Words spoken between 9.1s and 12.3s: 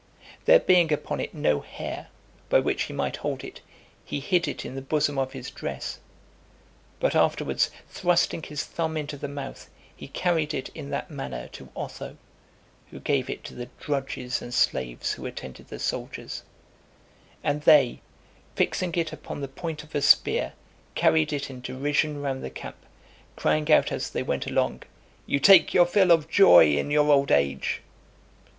the mouth, he carried it in that manner to Otho,